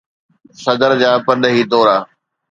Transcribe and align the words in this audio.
صدر 0.63 0.91
جا 1.01 1.11
پرڏيهي 1.25 1.63
دورا 1.73 1.97